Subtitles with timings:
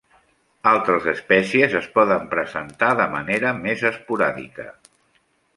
[0.69, 4.71] Altres espècies es poden presentar de manera més esporàdica.